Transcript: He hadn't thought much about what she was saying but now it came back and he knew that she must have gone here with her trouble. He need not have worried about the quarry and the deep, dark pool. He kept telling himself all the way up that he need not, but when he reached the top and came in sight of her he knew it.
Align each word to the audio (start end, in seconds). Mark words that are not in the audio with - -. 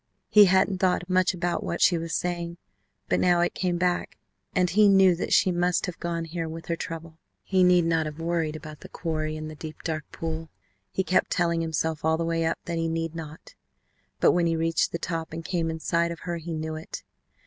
He 0.29 0.45
hadn't 0.45 0.79
thought 0.79 1.07
much 1.07 1.35
about 1.35 1.63
what 1.63 1.79
she 1.79 1.95
was 1.95 2.15
saying 2.15 2.57
but 3.07 3.19
now 3.19 3.41
it 3.41 3.53
came 3.53 3.77
back 3.77 4.17
and 4.55 4.67
he 4.67 4.87
knew 4.89 5.13
that 5.15 5.31
she 5.31 5.51
must 5.51 5.85
have 5.85 5.99
gone 5.99 6.25
here 6.25 6.49
with 6.49 6.65
her 6.69 6.75
trouble. 6.75 7.19
He 7.43 7.63
need 7.63 7.85
not 7.85 8.07
have 8.07 8.17
worried 8.19 8.55
about 8.55 8.79
the 8.79 8.89
quarry 8.89 9.37
and 9.37 9.47
the 9.47 9.53
deep, 9.53 9.83
dark 9.83 10.11
pool. 10.11 10.49
He 10.91 11.03
kept 11.03 11.29
telling 11.29 11.61
himself 11.61 12.03
all 12.03 12.17
the 12.17 12.25
way 12.25 12.43
up 12.45 12.57
that 12.65 12.79
he 12.79 12.87
need 12.87 13.13
not, 13.13 13.53
but 14.19 14.31
when 14.31 14.47
he 14.47 14.55
reached 14.55 14.91
the 14.91 14.97
top 14.97 15.33
and 15.33 15.45
came 15.45 15.69
in 15.69 15.79
sight 15.79 16.09
of 16.09 16.21
her 16.21 16.37
he 16.37 16.51
knew 16.55 16.73
it. 16.73 17.03